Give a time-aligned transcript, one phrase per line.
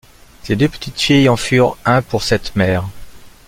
[0.41, 2.85] Ces deux petites filles en furent un pour cette mère.